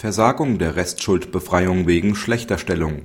Versagung 0.00 0.58
der 0.58 0.76
Restschuldbefreiung 0.76 1.86
wegen 1.86 2.14
schlechter 2.14 2.56
Stellung 2.56 3.02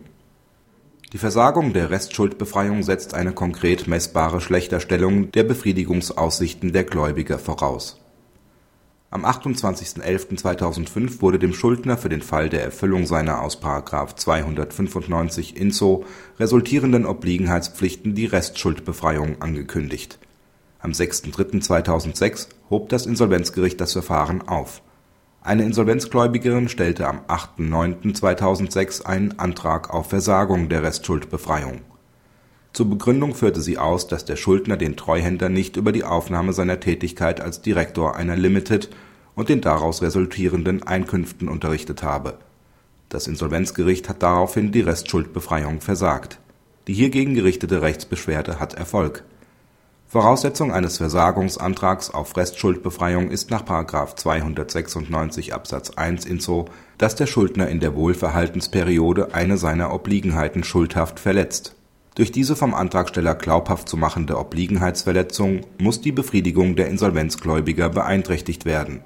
Die 1.11 1.17
Versagung 1.17 1.73
der 1.73 1.89
Restschuldbefreiung 1.89 2.83
setzt 2.83 3.13
eine 3.13 3.33
konkret 3.33 3.85
messbare 3.85 4.39
Schlechterstellung 4.39 5.29
der 5.33 5.43
Befriedigungsaussichten 5.43 6.71
der 6.71 6.85
Gläubiger 6.85 7.37
voraus. 7.37 7.99
Am 9.09 9.25
28.11.2005 9.25 11.19
wurde 11.19 11.37
dem 11.37 11.53
Schuldner 11.53 11.97
für 11.97 12.07
den 12.07 12.21
Fall 12.21 12.47
der 12.47 12.63
Erfüllung 12.63 13.05
seiner 13.05 13.41
aus§ 13.41 13.61
295 14.15 15.57
InSO 15.57 16.05
resultierenden 16.39 17.05
Obliegenheitspflichten 17.05 18.15
die 18.15 18.27
Restschuldbefreiung 18.27 19.41
angekündigt. 19.41 20.17
Am 20.79 20.91
6.3.2006 20.91 22.47
hob 22.69 22.87
das 22.87 23.05
Insolvenzgericht 23.05 23.81
das 23.81 23.91
Verfahren 23.91 24.47
auf 24.47 24.81
eine 25.45 25.63
Insolvenzgläubigerin 25.63 26.69
stellte 26.69 27.07
am 27.07 27.21
8.9.2006 27.27 29.05
einen 29.05 29.37
Antrag 29.37 29.93
auf 29.93 30.09
Versagung 30.09 30.69
der 30.69 30.81
Restschuldbefreiung. 30.81 31.81
Zur 32.73 32.89
Begründung 32.89 33.35
führte 33.35 33.61
sie 33.61 33.77
aus, 33.77 34.07
dass 34.07 34.25
der 34.25 34.37
Schuldner 34.37 34.75
den 34.75 34.97
Treuhänder 34.97 35.49
nicht 35.49 35.77
über 35.77 35.91
die 35.91 36.03
Aufnahme 36.03 36.51
seiner 36.51 36.79
Tätigkeit 36.79 37.41
als 37.41 37.61
Direktor 37.61 38.15
einer 38.15 38.35
Limited 38.35 38.89
und 39.35 39.49
den 39.49 39.61
daraus 39.61 40.01
resultierenden 40.01 40.81
Einkünften 40.81 41.47
unterrichtet 41.47 42.01
habe. 42.01 42.39
Das 43.09 43.27
Insolvenzgericht 43.27 44.09
hat 44.09 44.23
daraufhin 44.23 44.71
die 44.71 44.81
Restschuldbefreiung 44.81 45.79
versagt. 45.79 46.39
Die 46.87 46.93
hiergegen 46.93 47.35
gerichtete 47.35 47.83
Rechtsbeschwerde 47.83 48.59
hat 48.59 48.73
Erfolg 48.73 49.23
Voraussetzung 50.15 50.71
eines 50.71 50.95
Versagungsantrags 50.95 52.09
auf 52.09 52.37
Restschuldbefreiung 52.37 53.31
ist 53.31 53.51
nach§ 53.51 53.65
296 54.15 55.53
Absatz 55.53 55.89
1 55.89 56.23
InSO, 56.23 56.69
dass 56.97 57.15
der 57.15 57.27
Schuldner 57.27 57.67
in 57.67 57.81
der 57.81 57.95
Wohlverhaltensperiode 57.95 59.33
eine 59.33 59.57
seiner 59.57 59.93
Obliegenheiten 59.93 60.63
schuldhaft 60.63 61.19
verletzt. 61.19 61.75
Durch 62.15 62.31
diese 62.31 62.55
vom 62.55 62.73
Antragsteller 62.73 63.35
glaubhaft 63.35 63.89
zu 63.89 63.97
machende 63.97 64.39
Obliegenheitsverletzung 64.39 65.65
muss 65.79 65.99
die 65.99 66.13
Befriedigung 66.13 66.77
der 66.77 66.87
Insolvenzgläubiger 66.87 67.89
beeinträchtigt 67.89 68.63
werden. 68.63 69.01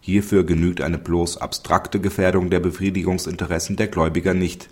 Hierfür 0.00 0.42
genügt 0.42 0.80
eine 0.80 0.98
bloß 0.98 1.36
abstrakte 1.36 2.00
Gefährdung 2.00 2.50
der 2.50 2.58
Befriedigungsinteressen 2.58 3.76
der 3.76 3.86
Gläubiger 3.86 4.34
nicht 4.34 4.68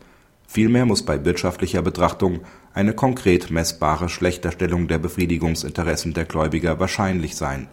Vielmehr 0.46 0.86
muss 0.86 1.02
bei 1.02 1.24
wirtschaftlicher 1.24 1.82
Betrachtung 1.82 2.40
eine 2.72 2.94
konkret 2.94 3.50
messbare 3.50 4.08
Schlechterstellung 4.08 4.88
der 4.88 4.98
Befriedigungsinteressen 4.98 6.14
der 6.14 6.24
Gläubiger 6.24 6.78
wahrscheinlich 6.78 7.36
sein. 7.36 7.68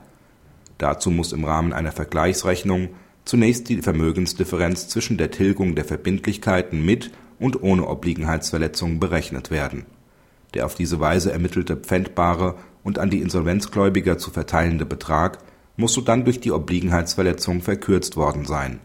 Dazu 0.79 1.11
muss 1.11 1.31
im 1.33 1.45
Rahmen 1.45 1.71
einer 1.71 1.91
Vergleichsrechnung 1.91 2.89
zunächst 3.25 3.69
die 3.69 3.81
Vermögensdifferenz 3.81 4.87
zwischen 4.87 5.17
der 5.17 5.31
Tilgung 5.31 5.75
der 5.75 5.85
Verbindlichkeiten 5.85 6.83
mit 6.83 7.11
und 7.39 7.61
ohne 7.61 7.87
Obliegenheitsverletzung 7.87 8.99
berechnet 8.99 9.51
werden. 9.51 9.85
Der 10.53 10.65
auf 10.65 10.75
diese 10.75 10.99
Weise 10.99 11.31
ermittelte 11.31 11.77
pfändbare 11.77 12.55
und 12.83 12.99
an 12.99 13.09
die 13.09 13.21
Insolvenzgläubiger 13.21 14.17
zu 14.17 14.31
verteilende 14.31 14.85
Betrag 14.85 15.37
muss 15.77 15.93
sodann 15.93 16.25
durch 16.25 16.39
die 16.39 16.51
Obliegenheitsverletzung 16.51 17.61
verkürzt 17.61 18.17
worden 18.17 18.45
sein 18.45 18.79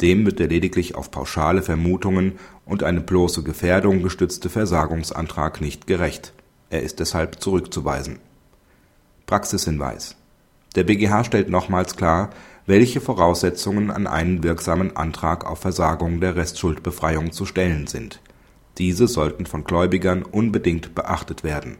dem 0.00 0.26
wird 0.26 0.38
der 0.38 0.48
lediglich 0.48 0.94
auf 0.94 1.10
pauschale 1.10 1.62
Vermutungen 1.62 2.38
und 2.64 2.82
eine 2.82 3.00
bloße 3.00 3.42
Gefährdung 3.42 4.02
gestützte 4.02 4.50
Versagungsantrag 4.50 5.60
nicht 5.60 5.86
gerecht. 5.86 6.32
Er 6.68 6.82
ist 6.82 7.00
deshalb 7.00 7.40
zurückzuweisen. 7.40 8.18
Praxishinweis 9.26 10.16
Der 10.74 10.84
BGH 10.84 11.24
stellt 11.24 11.48
nochmals 11.48 11.96
klar, 11.96 12.30
welche 12.66 13.00
Voraussetzungen 13.00 13.90
an 13.90 14.06
einen 14.06 14.42
wirksamen 14.42 14.96
Antrag 14.96 15.46
auf 15.46 15.60
Versagung 15.60 16.20
der 16.20 16.36
Restschuldbefreiung 16.36 17.32
zu 17.32 17.46
stellen 17.46 17.86
sind. 17.86 18.20
Diese 18.78 19.06
sollten 19.06 19.46
von 19.46 19.64
Gläubigern 19.64 20.22
unbedingt 20.22 20.94
beachtet 20.94 21.44
werden 21.44 21.78